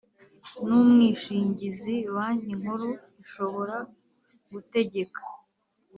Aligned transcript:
n 0.65 0.67
umwishingizi 0.79 1.95
Banki 2.13 2.51
Nkuru 2.59 2.89
ishobora 3.23 3.77
gutegeka 4.51 5.21